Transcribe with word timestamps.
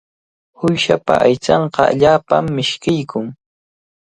Uyshapa 0.65 1.13
aychanqa 1.25 1.81
allaapami 1.91 2.51
mishkiykun. 2.55 3.25